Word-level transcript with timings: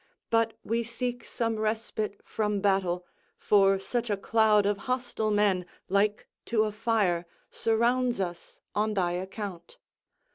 But 0.31 0.57
we 0.63 0.81
seek 0.81 1.23
some 1.25 1.57
respite 1.59 2.21
from 2.25 2.59
battle, 2.59 3.05
for 3.37 3.77
such 3.77 4.09
a 4.09 4.17
cloud 4.17 4.65
of 4.65 4.79
hostile 4.89 5.29
men, 5.29 5.63
like 5.89 6.25
to 6.45 6.63
a 6.63 6.71
fire, 6.71 7.27
surrounds 7.51 8.19
us, 8.19 8.61
on 8.73 8.95
thy 8.95 9.11
account. 9.11 9.77